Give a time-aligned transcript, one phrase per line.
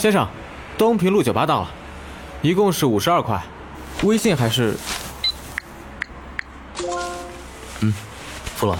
[0.00, 0.26] 先生，
[0.78, 1.68] 东平路酒吧到了，
[2.40, 3.38] 一共是五十二块，
[4.02, 4.74] 微信还是？
[7.82, 7.92] 嗯，
[8.56, 8.78] 付了。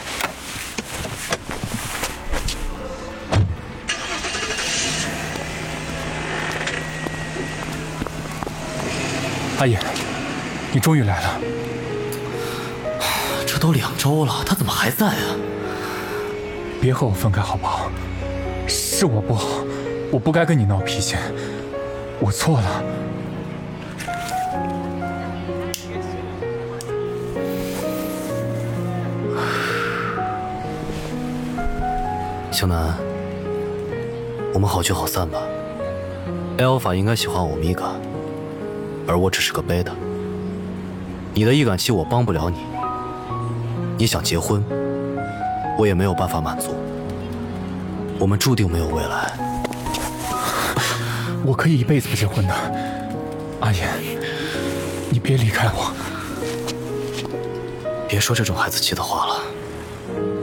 [9.59, 9.79] 阿野，
[10.73, 11.39] 你终于来了。
[13.47, 15.37] 这都两周了，他怎么还在啊？
[16.81, 17.91] 别和我分开好不好？
[18.67, 19.60] 是我不好，
[20.13, 21.17] 我不该跟你闹脾气，
[22.19, 22.83] 我错了。
[32.51, 32.95] 小南，
[34.53, 35.39] 我们好聚好散吧。
[36.59, 37.85] Alpha 应该喜欢欧米伽。
[39.07, 39.93] 而我只是个 Beta，
[41.35, 42.59] 你的易感期我帮不了你。
[43.97, 44.63] 你想结婚，
[45.79, 46.75] 我也没有办法满足。
[48.19, 49.50] 我们注定没有未来。
[51.51, 52.55] 我可以一辈子不结婚的，
[53.59, 53.89] 阿言，
[55.11, 55.93] 你别离开我。
[58.07, 59.43] 别说这种孩子气的话了，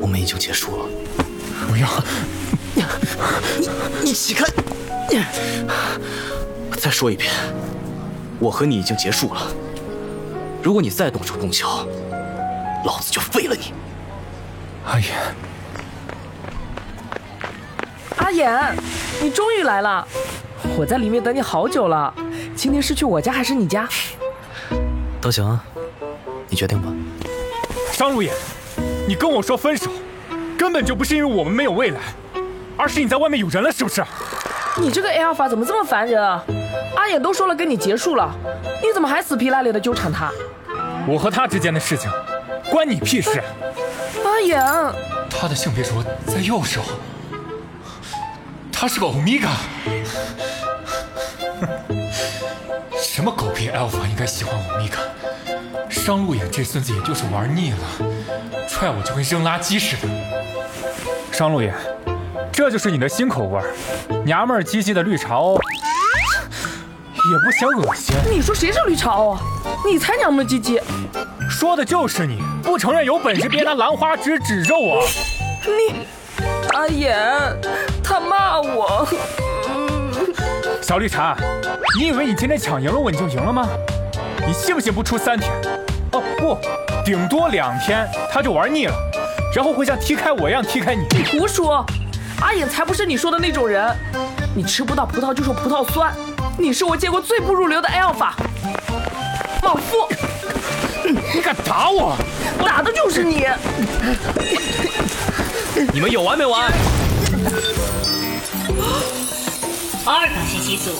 [0.01, 0.85] 我们已经结束了。
[1.65, 1.87] 不要！
[2.75, 3.69] 你
[4.03, 4.45] 你起开！
[6.77, 7.31] 再说一遍。
[8.37, 9.47] 我和你已经结束了。
[10.61, 11.87] 如果你再动手动脚，
[12.83, 13.71] 老子就废了你。
[14.85, 15.15] 阿言，
[18.17, 18.75] 阿言，
[19.21, 20.05] 你终于来了！
[20.75, 22.13] 我在里面等你好久了。
[22.55, 23.87] 今天是去我家还是你家？
[25.21, 25.63] 都行啊，
[26.49, 26.87] 你决定吧。
[27.93, 28.33] 张如言，
[29.07, 29.89] 你跟我说分手，
[30.57, 31.99] 根本就不是因为我们没有未来，
[32.75, 34.03] 而是你在外面有人了，是不是？
[34.79, 36.43] 你这个 Alpha 怎么这么烦人啊？
[36.95, 38.31] 阿衍都说了跟你结束了，
[38.81, 40.31] 你怎么还死皮赖脸的纠缠他？
[41.07, 42.09] 我和他之间的事情
[42.69, 43.41] 关你屁事！
[44.23, 44.93] 阿衍，
[45.29, 46.81] 他的性别镯在右手，
[48.71, 49.49] 他是个欧米伽。
[53.27, 54.95] 什么狗屁 alpha 应该喜欢欧米伽？
[55.89, 57.77] 商路眼这孙子也就是玩腻了，
[58.69, 60.07] 踹我就跟扔垃圾似的。
[61.33, 61.75] 商路眼。
[62.53, 63.61] 这就是你的新口味，
[64.23, 65.59] 娘们儿唧唧的绿茶哦，
[67.15, 68.15] 也不嫌恶心。
[68.31, 69.37] 你说谁是绿茶哦？
[69.85, 70.81] 你才娘们儿唧唧。
[71.49, 75.05] 说的就是你，不承认有本事别拿兰花指指着我。
[75.65, 76.07] 你，
[76.73, 77.13] 阿言，
[78.01, 79.05] 他骂我。
[80.81, 81.35] 小绿茶，
[81.97, 83.67] 你以为你今天抢赢了我你就赢了吗？
[84.45, 85.51] 你信不信不出三天，
[86.11, 86.55] 哦不，
[87.03, 88.93] 顶多两天他就玩腻了，
[89.55, 91.07] 然后会像踢开我一样踢开你。
[91.09, 91.83] 你胡说。
[92.39, 93.83] 阿影才不是你说的那种人，
[94.55, 96.13] 你吃不到葡萄就说葡萄酸，
[96.55, 98.29] 你是我见过最不入流的 alpha，
[99.63, 100.07] 莽夫！
[101.33, 102.15] 你敢打我？
[102.63, 103.47] 打的就是你！
[105.91, 106.71] 你们有完没完？
[110.07, 110.91] 阿尔法信息素，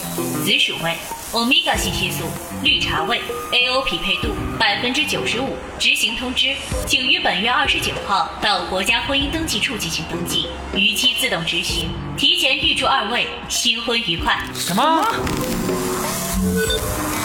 [0.44, 0.94] 紫薯味。
[1.32, 2.26] 欧米伽信息素，
[2.62, 3.22] 绿茶味
[3.54, 5.56] ，A.O 匹配度百分之九十五。
[5.80, 6.54] 执行通知，
[6.86, 11.90] 请于本月二十九号到国家婚姻登记处进行登记，逾期自动执行。
[12.18, 14.38] 提前预祝二位新婚愉快。
[14.54, 15.02] 什么？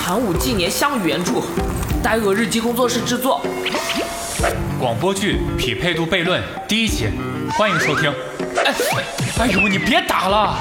[0.05, 1.43] 寒武纪年项羽原著，
[2.01, 3.45] 呆鹅日记工作室制作。
[4.79, 7.09] 广播剧匹配度悖论第一集，
[7.59, 8.09] 欢迎收听。
[8.65, 8.73] 哎，
[9.41, 10.57] 哎呦，你别打了。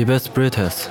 [0.00, 0.86] 你 best britus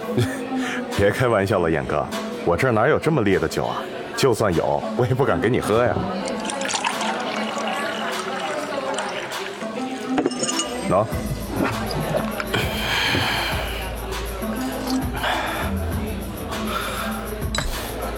[0.95, 2.05] 别开玩笑了，眼哥，
[2.45, 3.77] 我这哪有这么烈的酒啊？
[4.15, 5.95] 就算有，我也不敢给你喝呀。
[10.87, 11.03] 喏，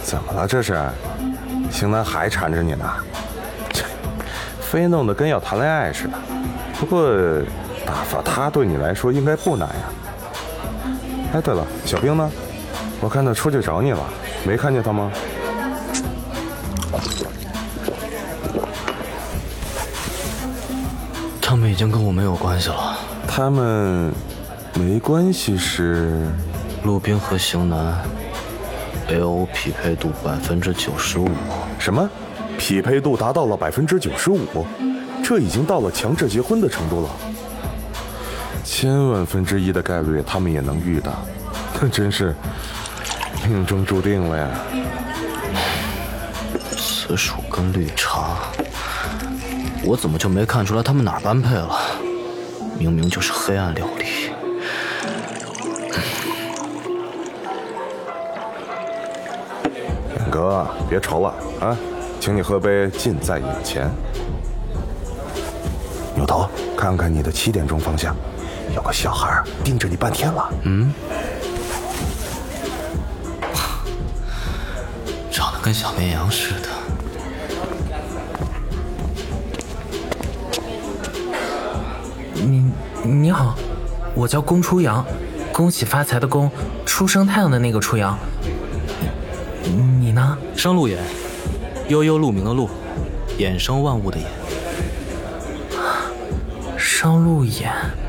[0.04, 0.46] 怎么了？
[0.46, 0.78] 这是，
[1.72, 2.86] 星南还缠着你呢？
[3.72, 3.86] 这，
[4.60, 6.18] 非弄得跟要谈恋爱似的。
[6.78, 7.10] 不过，
[7.86, 9.76] 打发他对你来说应该不难呀。
[11.34, 12.30] 哎，对了，小兵呢？
[13.00, 14.00] 我看他出去找你了，
[14.46, 15.12] 没看见他吗？
[21.42, 22.98] 他们已经跟我没有关系了。
[23.28, 24.14] 他们
[24.74, 26.28] 没关系是？
[26.84, 27.96] 陆冰和型男
[29.08, 31.30] ，L O 匹配度百分之九十五。
[31.80, 32.10] 什么？
[32.58, 34.40] 匹配度达到了百分之九十五？
[35.24, 37.10] 这已经到了强制结婚的程度了。
[38.74, 41.12] 千万分之一的概率，他们也能遇到，
[41.82, 42.34] 那 真是
[43.46, 44.48] 命中注定了呀！
[46.78, 48.38] 紫薯跟绿茶，
[49.84, 51.78] 我怎么就没看出来他们哪般配了？
[52.80, 54.06] 明明就是黑暗料理。
[60.32, 61.78] 哥，别愁了啊，
[62.22, 63.92] 请你喝杯近在眼前。
[66.16, 68.16] 扭头看看你的七点钟方向，
[68.76, 70.50] 有个小孩盯着你半天了。
[70.64, 70.94] 嗯，
[75.32, 76.70] 长得跟小绵羊似的。
[82.36, 82.72] 你
[83.04, 83.56] 你好，
[84.16, 85.06] 我叫宫初阳，
[85.52, 86.50] 恭喜发财的宫，
[86.86, 88.18] 初升太阳的那个初阳。
[90.00, 90.38] 你呢？
[90.56, 91.00] 生路眼，
[91.88, 92.70] 悠悠鹿鸣的鹿，
[93.38, 94.24] 衍生万物的衍。
[96.78, 98.01] 生路眼，你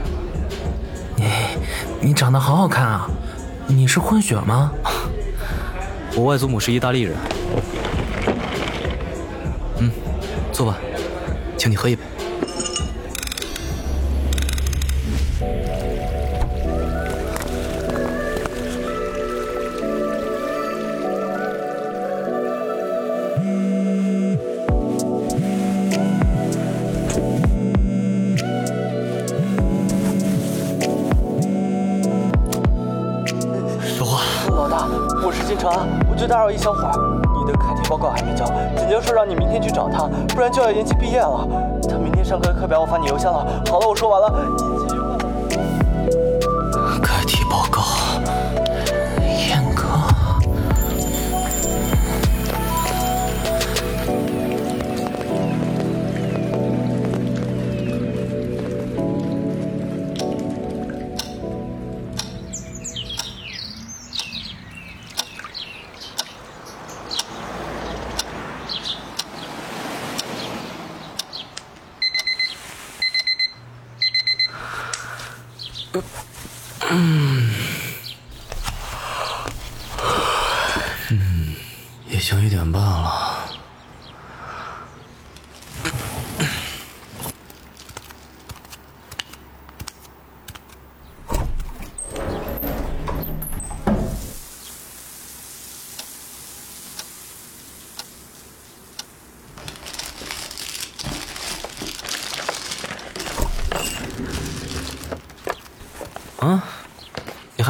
[2.04, 3.08] 你长得好好看啊！
[3.68, 4.72] 你是混血吗？
[6.16, 7.16] 我外祖母是意大利人。
[9.78, 9.88] 嗯，
[10.52, 10.76] 坐吧，
[11.56, 12.02] 请你喝一杯。
[36.52, 36.92] 一小会儿。
[37.34, 38.44] 你的开题报告还没交，
[38.76, 41.46] 简教授让你明天去找他，不然就要延期毕业了。
[41.88, 43.44] 他明天上课的课表我发你邮箱了。
[43.68, 45.24] 好了，我说完了，你继续换吧。
[47.02, 47.82] 开题报告，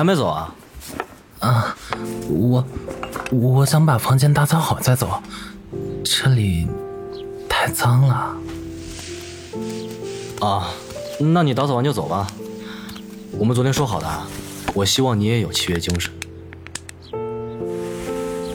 [0.03, 0.53] 还没走啊？
[1.39, 1.77] 啊，
[2.29, 2.65] 我
[3.31, 5.23] 我想把房间打扫好再走，
[6.03, 6.67] 这里
[7.49, 8.37] 太脏了。
[10.41, 10.67] 啊，
[11.21, 12.27] 那你打扫完就走吧。
[13.39, 14.09] 我们昨天说好的，
[14.75, 16.13] 我希望你也有契约精神。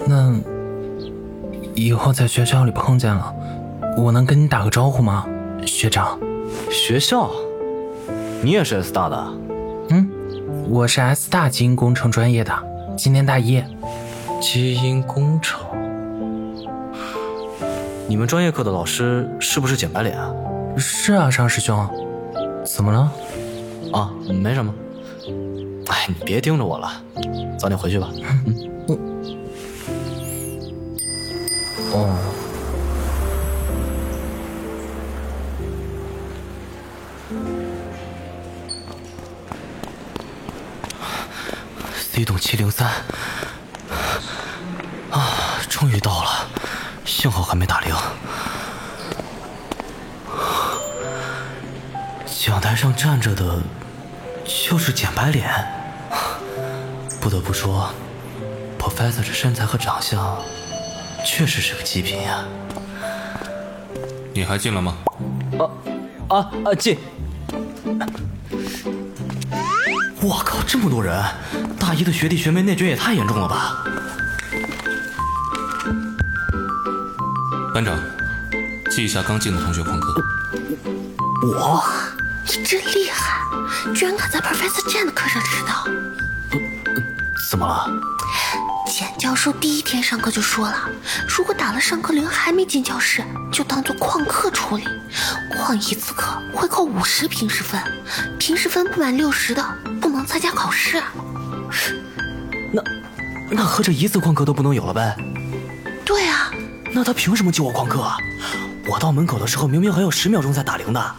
[0.05, 0.38] 那
[1.75, 3.33] 以后在学校里碰见了，
[3.97, 5.25] 我能跟你打个招呼吗，
[5.65, 6.19] 学长？
[6.69, 7.31] 学校，
[8.44, 9.33] 你也是 S 大的？
[10.67, 12.53] 嗯，我是 S 大基因工程专业的，
[12.97, 13.63] 今年大一。
[14.41, 15.59] 基因工程？
[18.07, 20.31] 你们专业课的老师是不是简白脸啊？
[20.77, 21.87] 是啊，张师兄，
[22.63, 23.11] 怎么了？
[23.93, 24.73] 啊，没什么。
[25.87, 26.91] 哎，你别盯着我了，
[27.57, 28.09] 早点回去吧。
[28.87, 28.87] 嗯
[31.93, 32.15] 哦
[42.68, 42.86] 零三。
[45.09, 46.30] 啊，终于到了，
[47.06, 47.95] 幸好还没打铃。
[52.26, 53.62] 讲台上站着的，
[54.44, 55.50] 就是简白脸。
[57.21, 57.90] 不得不说
[58.78, 60.38] ，Professor 这身材和长相，
[61.26, 62.44] 确实是个极品呀。
[64.33, 64.97] 你还进来吗？
[65.57, 67.00] 啊啊啊进！
[70.21, 71.24] 我靠，这么多人！
[71.87, 73.77] 大一的学弟学妹内卷也太严重了吧！
[77.73, 77.97] 班长，
[78.91, 80.21] 记一下刚进的同学旷课。
[81.44, 81.81] 我
[82.45, 83.39] 你真厉害，
[83.95, 85.85] 居然敢在 Professor Jan 的课上迟到。
[87.49, 87.89] 怎么了？
[88.85, 90.89] 简教授第一天上课就说了，
[91.25, 94.85] 如果打了上课铃还没进教室，就当做旷课处理。
[95.56, 97.81] 旷一次课会扣五十平时分，
[98.37, 99.65] 平时分不满六十的
[100.01, 101.01] 不能参加考试。
[102.74, 102.81] 那
[103.52, 105.16] 那合着一次旷课都不能有了呗？
[106.06, 106.52] 对啊，
[106.94, 108.18] 那他凭什么救我旷课啊？
[108.90, 111.16] 我到门口的时候明明还有十秒钟才打铃的。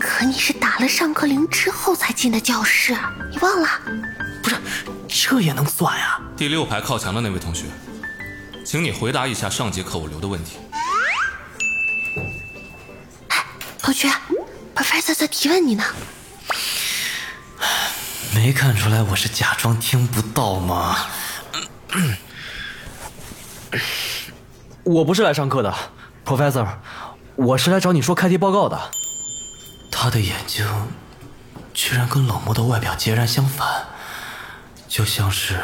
[0.00, 2.96] 可你是打了上课铃之后才进的教室，
[3.30, 3.68] 你忘了？
[4.42, 4.56] 不是，
[5.06, 6.20] 这也能算呀？
[6.36, 7.64] 第六排靠墙的那位同学，
[8.64, 10.58] 请你回答一下上节课我留的问题。
[13.28, 13.44] 哎，
[13.82, 14.08] 同学
[14.74, 15.84] ，Professor 在提问你呢。
[18.40, 20.96] 没看出来我是假装听不到吗？
[24.84, 25.74] 我不是来上课的
[26.24, 26.68] ，Professor，
[27.34, 28.80] 我是来找你说开题报告的。
[29.90, 30.64] 他的眼睛
[31.74, 33.66] 居然跟冷漠的外表截然相反，
[34.86, 35.58] 就像是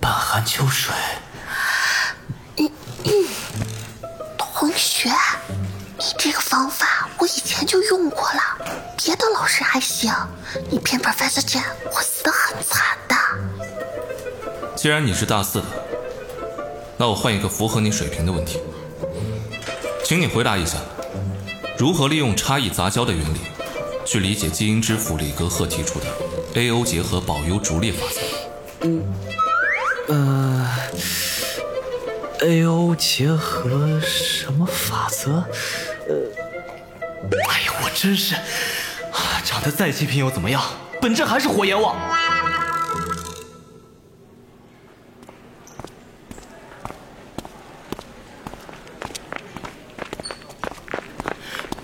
[0.00, 0.94] 半含秋水。
[4.38, 5.10] 同学，
[5.98, 8.40] 你这个方法我以前就用过了，
[8.98, 10.12] 别的老师还行，
[10.70, 13.16] 你偏 Professor Chen 会死得很惨的。
[14.76, 15.64] 既然你是大四的，
[16.98, 18.60] 那我换一个符合你水平的问题，
[20.04, 20.76] 请你回答一下，
[21.78, 23.40] 如何利用差异杂交的原理，
[24.04, 26.06] 去理解基因之父李格赫提出的
[26.54, 28.06] A-O 结合保优逐劣法
[28.80, 28.88] 则？
[30.08, 30.68] 呃
[32.40, 35.44] ，A-O 结合什么法则？
[36.08, 36.14] 呃，
[37.50, 38.34] 哎呀，我真是，
[39.44, 40.62] 长得再极品又怎么样？
[41.00, 41.96] 本质还是火焰王。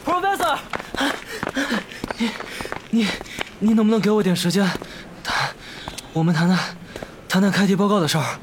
[0.04, 0.58] Professor，
[2.18, 2.30] 你
[2.90, 3.08] 你
[3.58, 4.68] 你能不能给我点时间？
[5.22, 5.50] 谈，
[6.12, 6.58] 我们谈谈
[7.28, 8.38] 谈谈开题报告的事儿。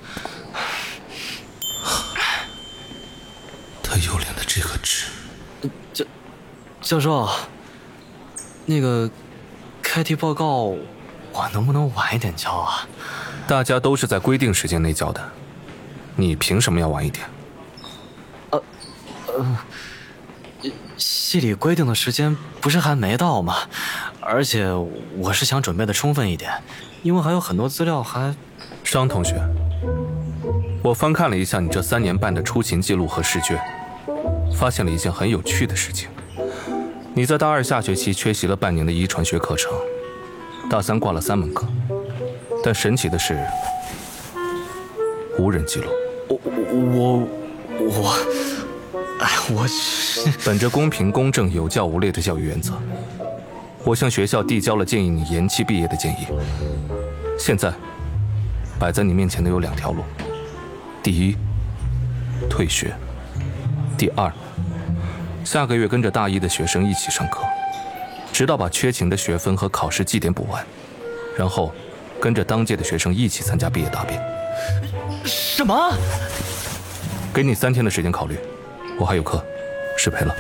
[3.84, 5.06] 他有脸的这个纸，
[5.92, 6.06] 教
[6.90, 7.30] 教授，
[8.66, 9.08] 那个
[9.80, 10.74] 开题报告，
[11.32, 12.88] 我能不能晚一点交啊？
[13.48, 15.22] 大家都是在规定时间内交的，
[16.16, 17.28] 你凭什么要晚一点？
[18.50, 18.64] 呃，
[19.28, 19.46] 呃
[20.98, 23.56] 系里规定的时间不是还没到吗？
[24.20, 24.74] 而且
[25.20, 26.52] 我是想准备的充分一点，
[27.04, 28.36] 因为还有很多资料还……
[28.84, 29.40] 商同学，
[30.82, 33.62] 我翻看了一下你这三年半的出勤记录和试卷，
[34.56, 36.10] 发现了一件很有趣的事情。
[37.20, 39.74] 你在大二下学期缺席了半年的遗传学课程，
[40.70, 41.68] 大三挂了三门课，
[42.64, 43.38] 但神奇的是，
[45.38, 45.90] 无人记录。
[46.30, 46.40] 我
[46.72, 47.28] 我
[47.78, 48.16] 我，
[49.20, 52.72] 哎，我是本着公平、公正、有教无类的教育原则，
[53.84, 56.26] 我向学校递交了建议你延期毕业的建议。
[57.38, 57.74] 现在，
[58.80, 60.04] 摆在你面前的有两条路：
[61.04, 61.36] 第一，
[62.50, 62.94] 退学；
[63.98, 64.32] 第二，
[65.44, 67.42] 下个月跟着大一的学生一起上课，
[68.32, 70.64] 直到把缺勤的学分和考试绩点补完，
[71.38, 71.74] 然后
[72.20, 74.22] 跟着当届的学生一起参加毕业答辩。
[75.26, 75.94] 什么？
[77.34, 78.38] 给你三天的时间考虑，
[79.00, 79.44] 我还有课，
[79.98, 80.36] 失陪了。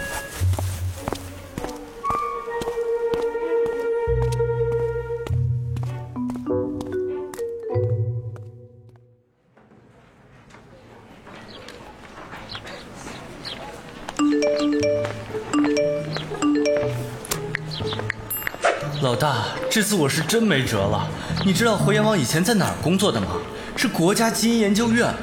[19.69, 21.07] 这次我是真没辙了。
[21.45, 23.27] 你知道火焰王以前在哪儿工作的吗？
[23.75, 25.13] 是国家基因研究院，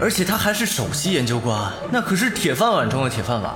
[0.00, 3.54] 而且他还是首席研究官，那可是铁饭碗中的铁饭碗。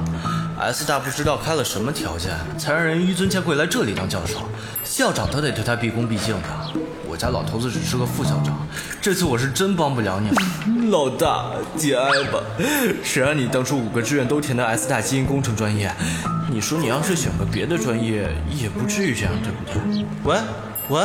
[0.57, 4.49] S 大不知道开了什么条件，才让人纡尊降贵来这里当教授，
[4.85, 6.49] 校长都得对他毕恭毕敬的。
[7.07, 8.67] 我家老头子只是个副校长，
[9.03, 10.37] 这次我是真帮不了你了。
[10.91, 12.41] 老大，节哀吧。
[13.03, 15.93] 谁让你当初五个志愿都填的 S 大基因工程专业？
[16.51, 20.07] 你说你要是选个别的专业，也不至于这样，对不对？
[20.23, 20.39] 喂
[20.89, 21.05] 喂，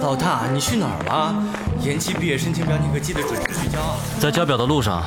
[0.00, 1.34] 老大，你去哪儿了？
[1.80, 3.96] 延期毕业申请表你可记得准时去交啊。
[4.18, 5.02] 在交表的路上。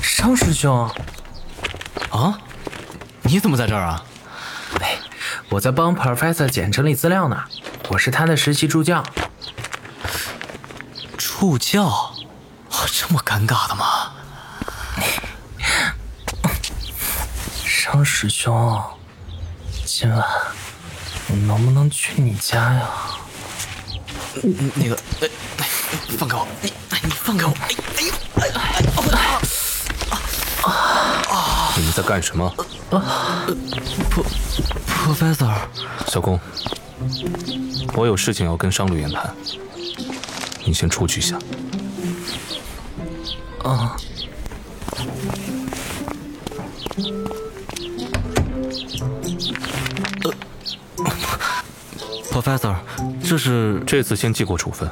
[0.00, 0.88] 商师兄，
[2.10, 2.38] 啊，
[3.22, 4.04] 你怎么在这儿啊？
[4.80, 4.98] 哎，
[5.48, 7.42] 我在帮 Professor 捡整理资料呢，
[7.88, 9.02] 我是他的实习助教。
[11.16, 12.12] 助教？
[12.90, 13.97] 这么尴尬的吗？
[17.90, 18.82] 商师兄，
[19.86, 20.22] 今晚
[21.30, 22.86] 我能不能去你家呀？
[24.74, 25.28] 那个，哎，
[26.18, 26.46] 放开我！
[26.60, 26.70] 你，
[27.02, 27.52] 你放开我！
[28.36, 28.84] 哎哎哎
[30.66, 31.72] 哎！
[31.78, 32.44] 你们在干什么？
[32.90, 33.46] 啊
[34.86, 35.56] ，Professor，
[36.08, 36.38] 小龚，
[37.94, 39.34] 我有事情要跟商旅言谈，
[40.62, 41.38] 你先出去一下。
[43.64, 43.96] 啊。
[52.48, 52.76] ，Professor，
[53.22, 54.88] 这是这次先记过处分。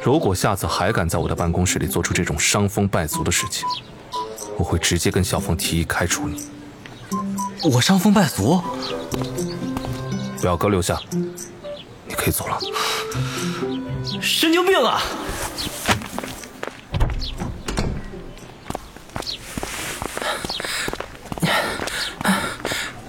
[0.00, 3.66] 如果下次还敢在我的办公室里做出这种伤风败俗的事情，
[4.56, 6.48] 我会直接跟校方提议开除你。
[7.64, 8.62] 我伤风败俗？
[10.40, 12.58] 表哥留下，你可以走了。
[14.20, 15.02] 神经病啊！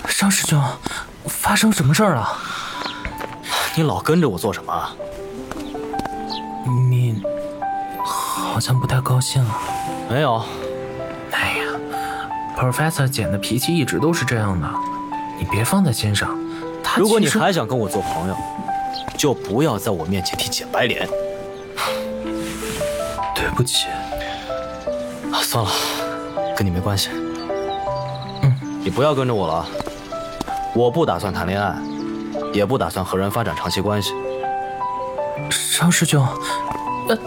[0.08, 0.64] 商师兄，
[1.26, 2.38] 发生什么事儿了？
[3.76, 4.88] 你老跟着我做什么？
[6.90, 7.22] 你
[8.06, 9.62] 好像不太高兴啊。
[10.08, 10.44] 没有。
[11.32, 11.66] 哎呀
[12.56, 14.70] ，Professor 简的脾气一直都是这样的，
[15.40, 16.38] 你别放在心上。
[16.84, 18.38] 他如果你还想跟我做朋友，
[19.18, 21.10] 就不要在我面前提简白脸。
[23.34, 23.88] 对不起，
[25.32, 25.72] 啊，算了，
[26.56, 27.10] 跟你没关系。
[28.44, 29.66] 嗯，你不要跟着我了。
[30.76, 31.76] 我不打算谈恋爱，
[32.54, 34.14] 也不打算和人发展长期关系。
[35.78, 36.24] 张师兄，
[37.10, 37.18] 呃，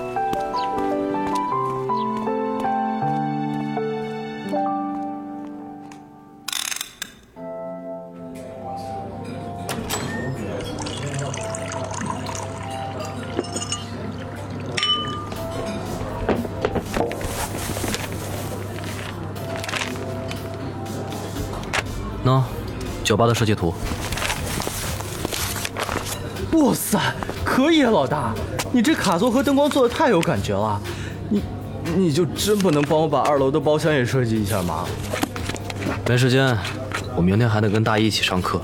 [22.24, 22.42] 喏，
[23.04, 23.74] 酒吧的设计图。
[26.86, 27.00] 哇塞，
[27.44, 28.32] 可以啊，老大，
[28.70, 30.80] 你这卡座和灯光做的太有感觉了。
[31.28, 31.42] 你，
[31.96, 34.84] 你就真不能帮我把二楼的包厢也设计一下吗？
[36.06, 36.56] 没时间，
[37.16, 38.60] 我明天还得跟大一一起上课。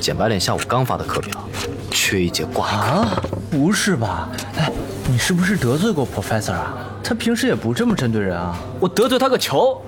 [0.00, 1.48] 简白脸下午刚发的课表，
[1.92, 2.66] 缺一节挂。
[2.68, 4.28] 啊，不是吧？
[4.58, 4.72] 哎，
[5.06, 6.74] 你是不是得罪过 Professor 啊？
[7.04, 8.58] 他平时也不这么针对人啊。
[8.80, 9.80] 我得罪他个球！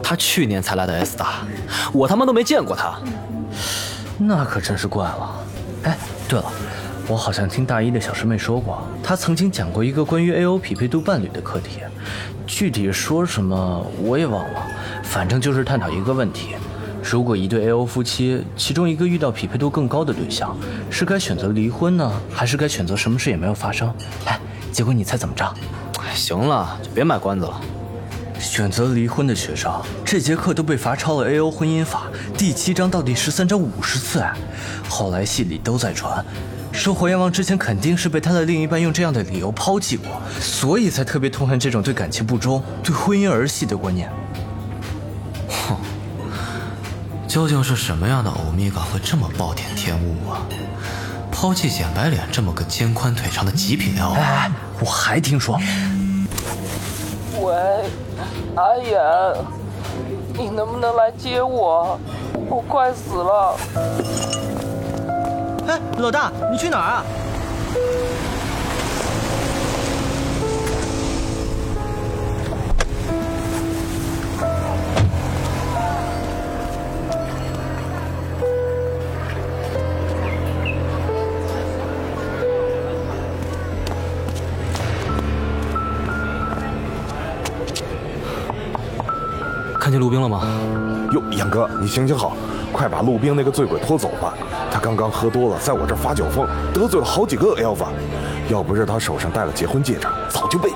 [0.00, 1.38] 他去年才来的 S 大，
[1.92, 2.96] 我他妈都没见过他。
[4.18, 5.36] 那可真是怪了。
[5.84, 5.96] 哎，
[6.28, 6.46] 对了，
[7.06, 11.80] 我好像听大一的小师妹说过，她曾经讲过一个关于 AO 匹配度伴侣的课题，
[12.46, 14.62] 具体说什么我也忘了，
[15.02, 16.56] 反正就是探讨一个问题：
[17.02, 20.56] 如果一对 AO 夫妻其中一个遇到匹配度更高的对象，
[20.90, 23.92] 是该选择离婚呢，还是该选择什么事也没有发生？
[24.24, 24.40] 哎，
[24.72, 25.54] 结果你猜怎么着？
[26.14, 27.60] 行了，就别卖关子了。
[28.38, 29.72] 选择离婚的学生，
[30.04, 31.50] 这节课都被罚抄了《A.O.
[31.50, 32.04] 婚姻法》
[32.36, 34.32] 第七章到第十三章五十次哎。
[34.88, 36.24] 后来戏里都在传，
[36.72, 44.10] 说火焰王之前肯定是被他的另一半用这样的理由抛弃过，所以才特别痛恨这种对感情不忠、对婚姻儿戏的观念。
[45.48, 45.76] 哼，
[47.26, 50.46] 究竟是什么样的欧米伽会这么暴殄天物啊？
[51.32, 54.12] 抛弃简白脸这么个肩宽腿长的极品 L。
[54.12, 55.60] 哎，我还听说。
[57.38, 57.54] 喂，
[58.56, 59.36] 阿衍，
[60.34, 61.98] 你能不能来接我？
[62.48, 63.56] 我快死了！
[65.66, 67.04] 哎，老大，你去哪儿啊？
[89.96, 90.42] 见陆冰了吗？
[91.12, 92.36] 哟，杨哥，你行行好，
[92.70, 94.34] 快把陆冰那个醉鬼拖走吧。
[94.70, 97.86] 他刚刚喝多了，在我这儿发酒疯，得罪了好几个 Alpha。
[98.50, 100.68] 要不是他手上戴了结婚戒指，早就被……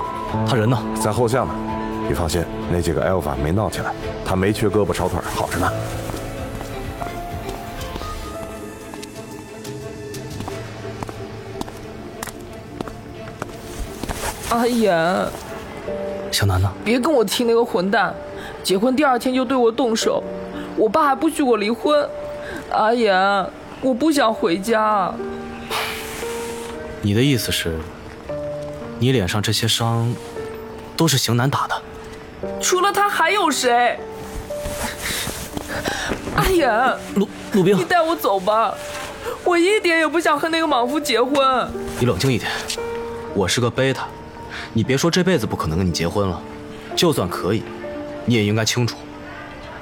[0.47, 0.75] 他人呢？
[0.99, 1.53] 在后巷呢。
[2.07, 3.93] 你放心，那几个 Alpha 没闹起来，
[4.25, 5.71] 他没缺胳膊少腿，好着呢。
[14.49, 15.27] 阿言，
[16.31, 16.71] 小南呢？
[16.83, 18.13] 别跟我提那个混蛋，
[18.63, 20.23] 结婚第二天就对我动手，
[20.77, 22.07] 我爸还不许我离婚。
[22.71, 23.15] 阿言，
[23.81, 25.13] 我不想回家。
[27.01, 27.77] 你的意思是，
[28.99, 30.13] 你脸上这些伤，
[30.95, 31.81] 都是邢南打的？
[32.61, 33.99] 除了他还有谁？
[36.35, 36.71] 阿言，
[37.15, 38.73] 陆陆冰，你带我走吧，
[39.43, 41.67] 我一点也不想和那个莽夫结婚。
[41.99, 42.49] 你冷静一点，
[43.33, 44.07] 我是个贝塔，
[44.73, 46.41] 你别说这辈子不可能跟你结婚了，
[46.95, 47.63] 就算可以，
[48.25, 48.95] 你也应该清楚，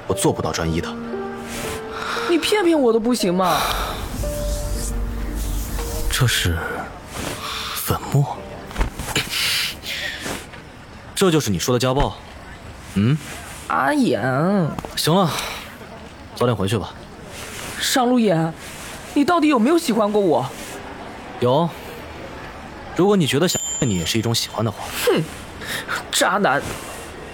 [0.06, 0.88] 我做不到专一的。
[2.28, 3.58] 你骗骗我都不行吗？
[6.10, 6.58] 这是
[7.74, 8.36] 粉末，
[11.14, 12.14] 这就是你说的家暴？
[12.94, 13.16] 嗯，
[13.68, 14.20] 阿言，
[14.96, 15.30] 行了，
[16.34, 16.92] 早点回去吧。
[17.80, 18.52] 上路言，
[19.14, 20.46] 你到底有没有喜欢过我？
[21.40, 21.68] 有。
[22.96, 25.22] 如果你觉得想你也是一种喜欢的话，哼，
[26.12, 26.60] 渣男！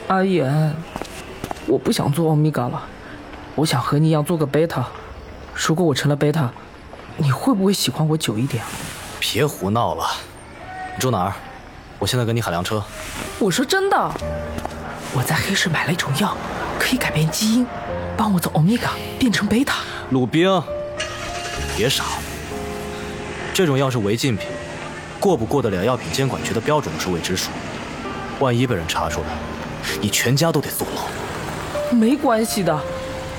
[0.09, 0.73] 阿言，
[1.67, 2.81] 我不想做欧米伽了，
[3.57, 4.87] 我想和你一样做个贝塔。
[5.53, 6.49] 如果我成了贝塔，
[7.17, 8.63] 你会不会喜欢我久一点？
[9.19, 10.07] 别胡闹了，
[10.95, 11.33] 你住哪儿？
[11.99, 12.81] 我现在给你喊辆车。
[13.41, 13.97] 我说真的，
[15.13, 16.37] 我在黑市买了一种药，
[16.79, 17.67] 可以改变基因，
[18.17, 19.79] 帮我从欧米伽变成贝塔。
[20.11, 20.63] 鲁冰，
[21.77, 22.23] 别傻了，
[23.53, 24.47] 这种药是违禁品，
[25.19, 27.51] 过不过得了药品监管局的标准都是未知数。
[28.39, 29.27] 万一被人查出来，
[30.01, 31.95] 你全家都得坐牢。
[31.97, 32.79] 没关系的，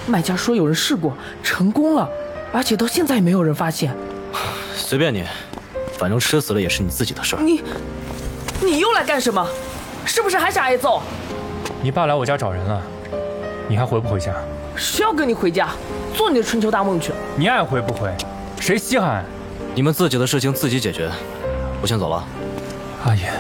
[0.06, 2.10] 卖家说有人试过，成功了，
[2.54, 3.94] 而且到现在也没有人发现。
[4.76, 5.24] 随便你，
[5.98, 7.42] 反正吃死了也是你自己的事儿。
[7.42, 7.62] 你，
[8.62, 9.46] 你又来干什么？
[10.06, 11.02] 是不是还想挨揍？
[11.82, 12.82] 你爸来我家找人了，
[13.68, 14.34] 你还回不回家？
[14.76, 15.70] 谁要跟你回家？
[16.16, 17.12] 做你的春秋大梦去。
[17.36, 18.10] 你爱回不回，
[18.60, 19.26] 谁稀罕？
[19.76, 21.12] 你们自己的事情自己解决，
[21.82, 22.24] 我先走了。
[23.04, 23.34] 阿言，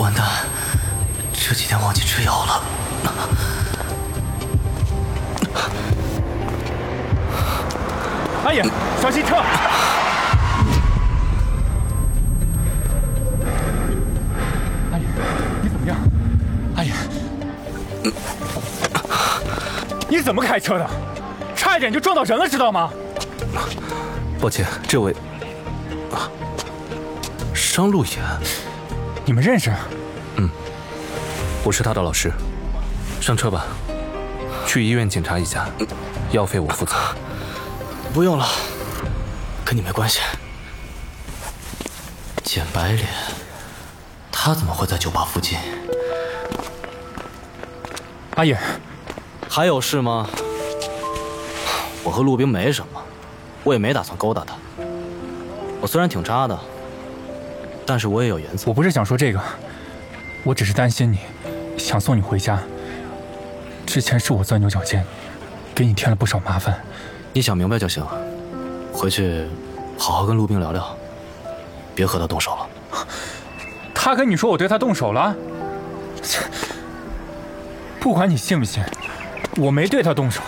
[0.00, 0.24] 完蛋，
[1.30, 2.62] 这几天忘记吃药了。
[8.46, 8.66] 阿言，
[9.02, 9.36] 小心车！
[14.90, 15.02] 阿言，
[15.62, 15.98] 你怎么样？
[16.76, 16.96] 阿言，
[20.08, 20.90] 你怎么开车的？
[21.54, 22.90] 差一点就撞到人了，知道吗？
[24.40, 25.14] 抱歉，这位
[26.10, 26.24] 啊，
[27.52, 28.16] 商路言，
[29.24, 29.72] 你们认识？
[30.36, 30.48] 嗯，
[31.62, 32.32] 我是他的老师。
[33.20, 33.66] 上车吧，
[34.66, 35.68] 去医院检查一下，
[36.32, 36.96] 药费我负责。
[38.14, 38.46] 不用了，
[39.64, 40.20] 跟你没关系。
[42.42, 43.06] 简白脸，
[44.32, 45.58] 他怎么会在酒吧附近？
[48.36, 48.56] 阿影，
[49.48, 50.28] 还有事吗？
[52.02, 53.00] 我和陆冰没什么，
[53.62, 54.54] 我也没打算勾搭他。
[55.80, 56.58] 我虽然挺渣的，
[57.90, 58.68] 但是我也有原则。
[58.68, 59.40] 我不是想说这个，
[60.44, 61.18] 我只是担心你，
[61.76, 62.56] 想送你回家。
[63.84, 65.04] 之前是我钻牛角尖，
[65.74, 66.80] 给你添了不少麻烦。
[67.32, 68.06] 你想明白就行，
[68.92, 69.44] 回去
[69.98, 70.96] 好好跟陆冰聊聊，
[71.92, 72.68] 别和他动手了。
[73.92, 75.34] 他跟你说我对他动手了？
[77.98, 78.80] 不管你信不信，
[79.56, 80.40] 我没对他动手，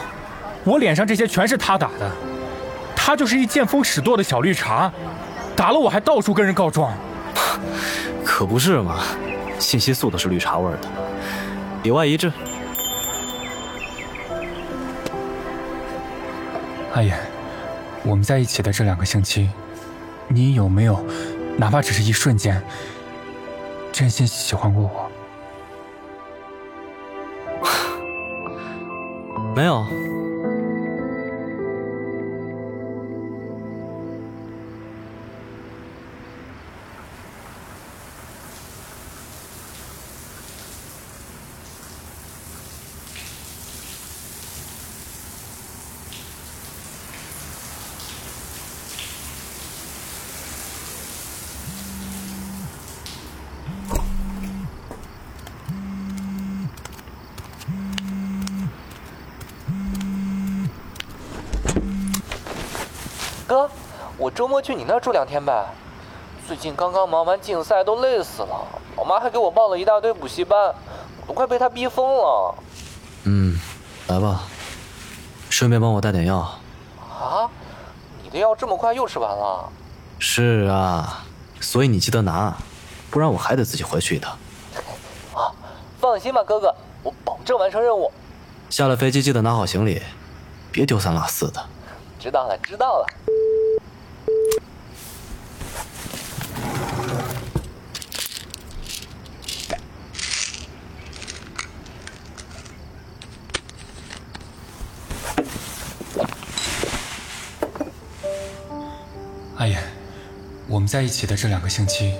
[0.62, 2.09] 我脸上这些全是他打的。
[2.94, 4.92] 他就是一见风使舵的小绿茶，
[5.57, 6.96] 打了我还到处跟人告状。
[8.42, 9.05] 可不是嘛，
[9.61, 10.78] 信息素都是绿茶味的，
[11.85, 12.33] 里外一致。
[16.92, 17.16] 阿言，
[18.02, 19.48] 我们在一起的这两个星期，
[20.26, 21.07] 你有没有，
[21.57, 22.61] 哪怕只是一瞬间，
[23.92, 25.09] 真心喜欢过我？
[29.55, 29.87] 没有。
[63.52, 63.68] 哥，
[64.16, 65.66] 我周末去你那儿住两天呗。
[66.48, 68.66] 最近刚刚忙完竞赛，都累死了。
[68.96, 70.74] 我妈还给我报了一大堆补习班，
[71.20, 72.54] 我都快被她逼疯了。
[73.24, 73.60] 嗯，
[74.08, 74.44] 来吧，
[75.50, 76.38] 顺便帮我带点药。
[77.10, 77.50] 啊？
[78.22, 79.68] 你的药这么快又吃完了？
[80.18, 81.22] 是啊，
[81.60, 82.56] 所以你记得拿，
[83.10, 84.34] 不然我还得自己回去一趟。
[85.36, 85.52] 啊，
[86.00, 88.10] 放心吧，哥哥，我保证完成任务。
[88.70, 90.00] 下了飞机记得拿好行李，
[90.70, 91.62] 别丢三落四的。
[92.22, 93.06] 知道了，知道了。
[109.56, 109.82] 阿言，
[110.68, 112.14] 我们在一起的这两个星期，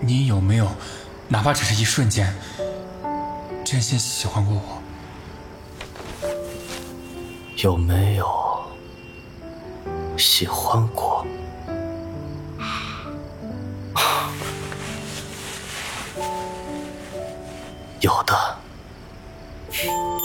[0.00, 0.66] 你有没有，
[1.28, 2.34] 哪怕只是一瞬间，
[3.64, 4.82] 真心喜欢过我？
[7.58, 8.49] 有没有
[10.20, 11.26] 喜欢过？
[18.00, 20.19] 有的。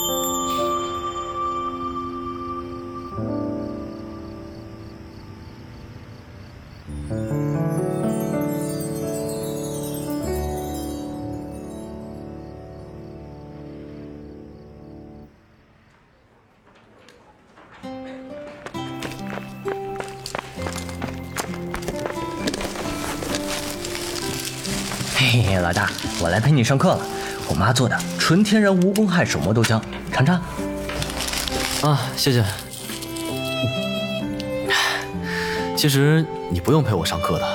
[26.36, 27.00] 来陪你上课了。
[27.48, 29.80] 我妈做的纯天然无公害手磨豆浆，
[30.12, 30.36] 尝尝。
[31.80, 32.44] 啊，谢谢。
[35.74, 37.48] 其实你不用陪我上课的，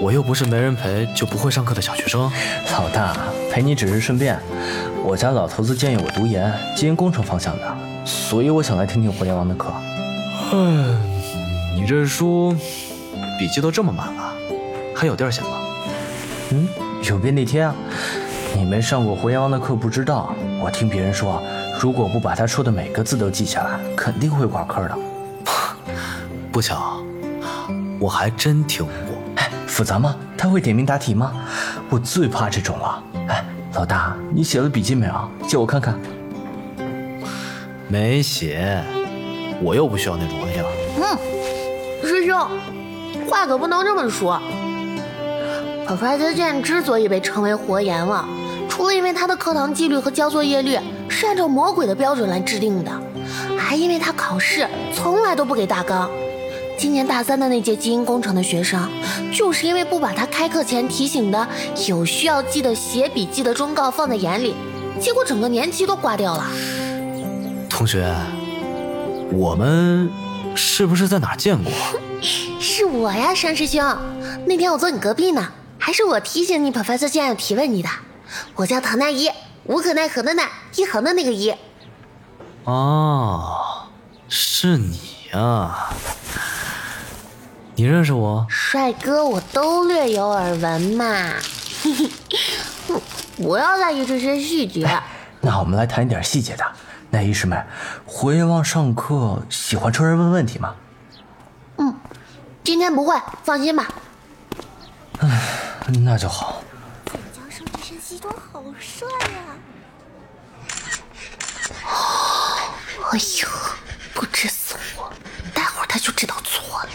[0.00, 2.22] 我又不是没人陪就不会上课的小学生。
[2.72, 3.16] 老大，
[3.52, 4.36] 陪你只是顺便。
[5.04, 9.72] 我家老头子建议我读研，基因工程方向的，所以我想来听听互联网的课。
[10.52, 11.00] 嗯，
[11.76, 12.52] 你这书
[13.38, 14.34] 笔记都这么满了，
[14.92, 15.60] 还有地儿写吗？
[16.50, 16.68] 嗯，
[17.04, 17.74] 有便利贴啊。
[18.62, 21.42] 你没上过胡彦王的课不知道，我听别人说，
[21.80, 24.96] 如果不把他说的每个字都记下来，肯定会挂科的。
[26.52, 27.02] 不巧，
[27.98, 29.16] 我还真听过。
[29.34, 30.14] 哎，复杂吗？
[30.38, 31.32] 他会点名答题吗？
[31.90, 33.02] 我最怕这种了。
[33.26, 33.44] 哎，
[33.74, 35.28] 老大，你写了笔记没有？
[35.48, 35.98] 借我看看。
[37.88, 38.80] 没写，
[39.60, 40.66] 我又不需要那种玩意儿。
[41.02, 42.38] 嗯，师兄，
[43.28, 44.40] 话可不能这么说。
[45.84, 48.26] Professor 剑之所以被称为活阎王，
[48.72, 52.90] 除了因为他的课堂纪律和交作业率是按照魔鬼的标准来制定的，
[53.58, 56.10] 还因为他考试从来都不给大纲。
[56.78, 58.90] 今年大三的那届基因工程的学生，
[59.30, 61.46] 就是因为不把他开课前提醒的
[61.86, 64.54] 有需要记得写笔记的忠告放在眼里，
[64.98, 66.46] 结果整个年级都挂掉了。
[67.68, 68.10] 同学，
[69.34, 70.10] 我们
[70.54, 71.70] 是不是在哪儿见过？
[72.58, 73.84] 是我呀，山师兄。
[74.46, 77.90] 那天我坐你隔壁呢，还是我提醒你 Professor 提问你的。
[78.54, 79.30] 我叫唐奈一，
[79.64, 81.54] 无可奈何的奈，一横的那个一。
[82.64, 83.88] 哦，
[84.28, 85.00] 是你
[85.32, 85.92] 啊！
[87.74, 88.46] 你认识我？
[88.48, 91.32] 帅哥，我都略有耳闻嘛。
[93.36, 94.88] 不要在意这些细节。
[95.40, 96.64] 那我们来谈一点细节的。
[97.10, 97.56] 奈一师妹，
[98.06, 100.74] 活阎王上课喜欢抽人问问题吗？
[101.78, 101.94] 嗯，
[102.62, 103.88] 今天不会，放心吧。
[105.18, 105.42] 唉，
[106.04, 106.62] 那就好。
[108.12, 109.56] 西装好帅呀！
[113.10, 113.48] 哎呦，
[114.12, 115.10] 不知死活，
[115.54, 116.90] 待会儿他就知道错了。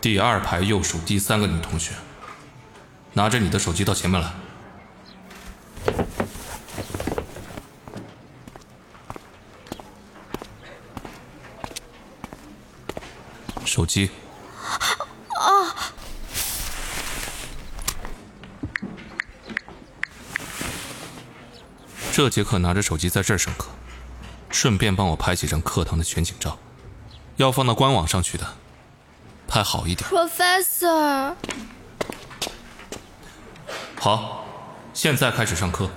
[0.00, 1.92] 第二排右数第三个女同学，
[3.12, 4.32] 拿着你的手机到前面来。
[13.66, 14.10] 手机。
[22.16, 23.66] 这节课拿着手机在这儿上课，
[24.48, 26.56] 顺便帮我拍几张课堂的全景照，
[27.36, 28.46] 要放到官网上去的，
[29.46, 30.08] 拍好一点。
[30.08, 31.34] Professor，
[34.00, 34.46] 好，
[34.94, 35.90] 现在开始上课。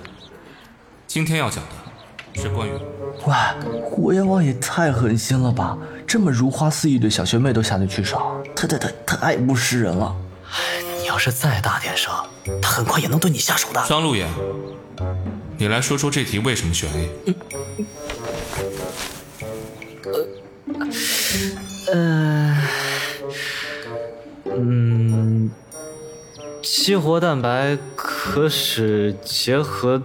[1.06, 2.72] 今天要讲的是关于……
[3.24, 5.78] 喂，活阎王也太狠心了吧！
[6.06, 10.14] 这么如花似玉的小学妹都下得去手，太太太太不识人了。
[10.98, 12.12] 你要是再大点声，
[12.62, 13.84] 他很快也能对你下手的。
[13.88, 14.28] 张路言，
[15.58, 17.10] 你来说说这题为什么选 A？
[21.92, 22.56] 呃，
[24.44, 25.50] 嗯，
[26.62, 30.00] 激活蛋白可使结合，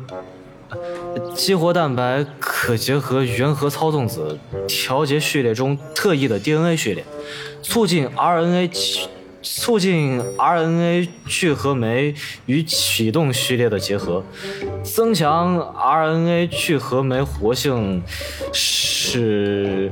[1.36, 7.06] 激活蛋白可结合原核操纵子，调节序列中特异的 DNA 序列，
[7.62, 9.08] 促进 RNA 起
[9.46, 12.16] 促进 RNA 聚合酶
[12.48, 14.24] 与启动序列的结合，
[14.84, 18.02] 增强 RNA 聚合酶活性，
[18.52, 19.92] 使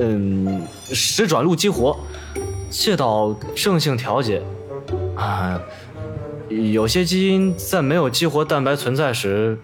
[0.00, 1.96] 嗯使转录激活，
[2.68, 4.42] 介导正性调节。
[5.14, 5.60] 啊，
[6.48, 9.56] 有些基因在没有激活蛋白存在时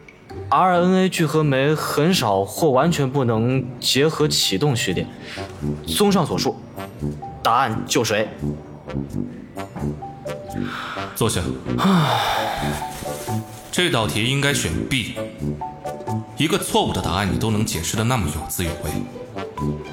[0.49, 5.05] ，RNA 聚合酶很少或完全不能结合启动序列。
[5.87, 6.57] 综上所述，
[7.43, 8.29] 答案就是。
[11.15, 11.41] 坐下。
[13.71, 15.17] 这道题应该选 B。
[16.37, 18.91] 一个错误的答案你都能解释的那么有滋有味，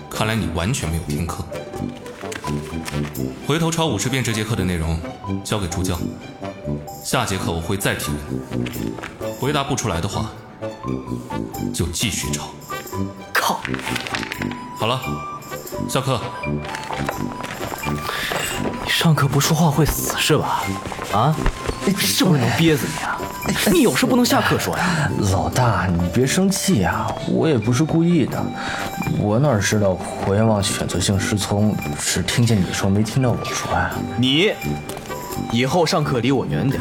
[0.10, 1.46] 看来你完全没有听课。
[3.48, 5.00] 回头抄五十遍这节课的内容，
[5.44, 6.00] 交给助教。
[7.04, 10.32] 下节课我会再提问，回答不出来的话，
[11.74, 12.50] 就继续抄。
[13.34, 13.62] 靠！
[14.78, 15.02] 好了，
[15.88, 16.20] 下课。
[17.86, 20.64] 你上课不说话会死是吧？
[21.14, 21.36] 啊？
[21.98, 23.18] 是不是能憋死你啊？
[23.72, 25.10] 你有事不能下课说呀？
[25.32, 28.40] 老大，你别生气呀，我也不是故意的。
[29.20, 33.92] 我哪知道活阎王选择性失聪，只听见你说，没听到我说呀。
[34.18, 34.54] 你
[35.52, 36.80] 以后上课离我远点，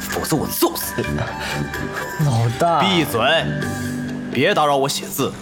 [0.00, 2.26] 否则我揍死你！
[2.26, 3.20] 老大，闭嘴，
[4.30, 5.32] 别打扰我写字。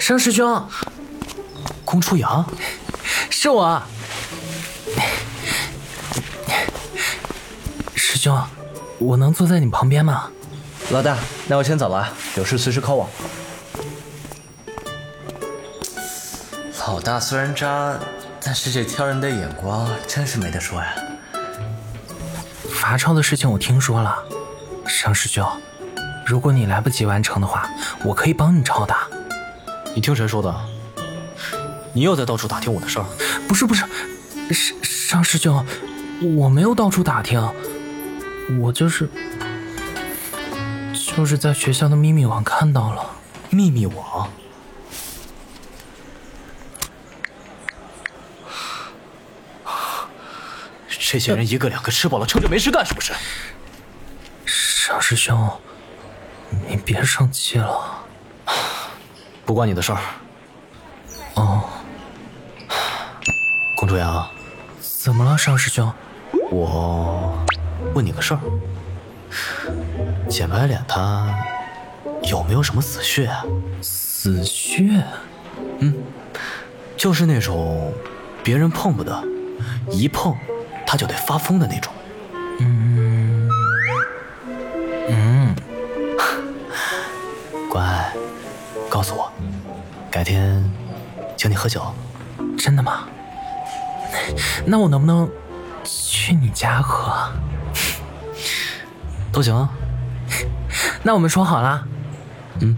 [0.00, 0.66] 商师兄，
[1.84, 2.44] 宫初阳，
[3.28, 3.80] 是我。
[7.94, 8.42] 师兄，
[8.98, 10.30] 我能坐在你旁边吗？
[10.90, 13.10] 老大，那我先走了，有事随时 call 我。
[16.88, 17.94] 老大虽然渣，
[18.42, 20.94] 但是这挑人的眼光真是没得说呀。
[22.72, 24.16] 罚抄的事情我听说了，
[24.88, 25.46] 商师兄，
[26.26, 27.68] 如果你来不及完成的话，
[28.02, 28.96] 我可以帮你抄的。
[30.00, 30.50] 你听谁说的？
[31.92, 33.04] 你又在到处打听我的事儿？
[33.46, 33.84] 不是不是，
[34.50, 35.62] 商商师兄，
[36.38, 37.38] 我没有到处打听，
[38.58, 39.10] 我就是
[40.94, 43.10] 就是在学校的秘密网看到了。
[43.50, 44.30] 秘密网？
[50.88, 53.12] 这些人一个两个吃饱了撑着没事干，是不是？
[54.46, 55.60] 沙师兄，
[56.66, 58.02] 你别生气了，
[59.50, 59.98] 不关你的事儿。
[61.34, 61.64] 哦，
[63.76, 64.24] 公主阳，
[64.80, 65.92] 怎么了，尚师兄？
[66.52, 67.36] 我
[67.92, 68.40] 问你个事儿，
[70.28, 71.36] 简白脸他
[72.22, 73.42] 有没有什么死穴啊？
[73.82, 75.02] 死穴？
[75.80, 75.96] 嗯，
[76.96, 77.92] 就是那种
[78.44, 79.20] 别人碰不得，
[79.90, 80.32] 一碰
[80.86, 81.92] 他就得发疯的那种。
[90.20, 90.62] 改天
[91.34, 91.82] 请你喝酒。
[92.58, 93.08] 真的吗？
[94.66, 95.26] 那我能不能
[95.82, 97.32] 去你家喝？
[99.32, 99.66] 都行。
[101.02, 101.88] 那我们说好了。
[102.60, 102.76] 嗯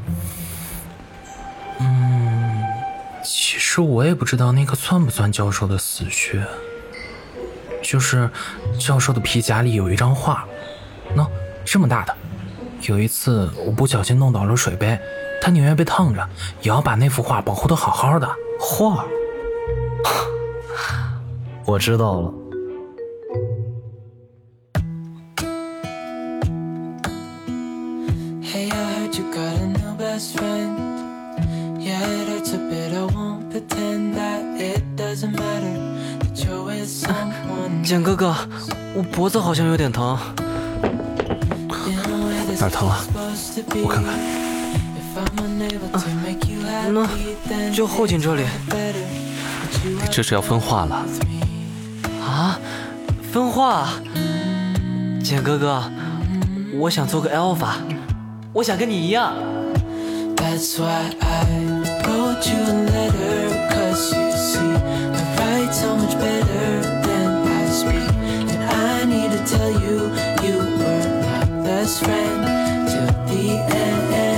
[1.80, 2.62] 嗯，
[3.24, 6.46] 其实我也不知道那个算不算教授的死穴。
[7.82, 8.30] 就是
[8.78, 10.46] 教授的皮夹里有一张画，
[11.16, 11.28] 喏，
[11.64, 12.16] 这么大的。
[12.82, 14.96] 有一次我不小心弄倒了水杯，
[15.42, 16.24] 他宁愿被烫着，
[16.60, 18.28] 也要把那幅画保护的好好的。
[18.60, 19.04] 画，
[21.66, 22.32] 我知道了。
[37.82, 38.32] 简 哥哥，
[38.94, 40.16] 我脖子好像有点疼，
[42.60, 42.96] 哪儿疼了、
[43.82, 44.41] 我看看。
[46.92, 47.08] 那
[47.70, 48.44] 就后颈这里。
[50.10, 51.04] 这是要分化了？
[52.20, 52.58] 啊，
[53.32, 53.88] 分化？
[55.22, 55.82] 简哥哥，
[56.78, 57.74] 我想做个 alpha，
[58.52, 59.32] 我想跟你一样。
[60.36, 61.46] That's why I
[62.04, 63.70] wrote you a letter.
[63.70, 64.76] Cause you see,
[65.12, 68.10] I write so much better than I speak.
[68.50, 70.10] And I need to tell you,
[70.42, 72.44] you were my best friend
[72.88, 74.31] till the end.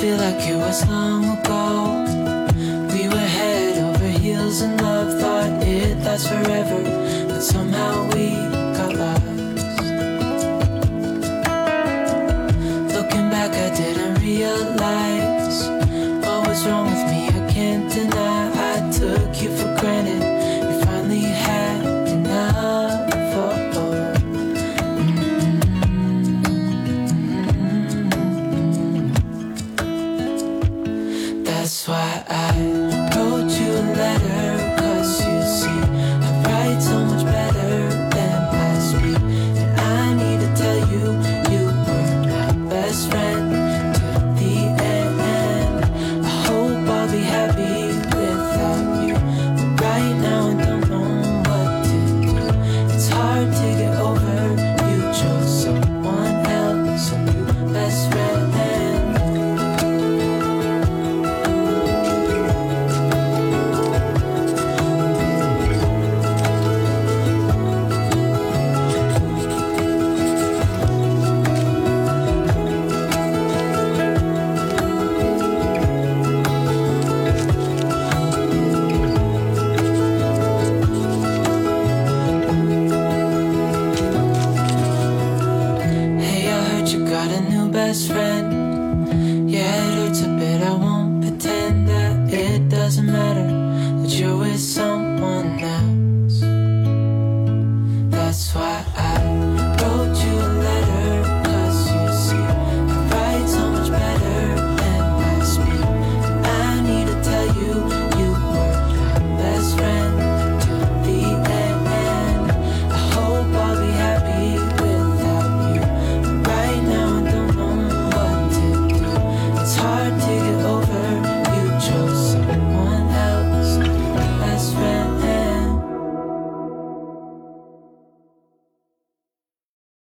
[0.00, 2.04] Feel like it was long ago.
[2.92, 6.85] We were head over heels in love, thought it lasts forever,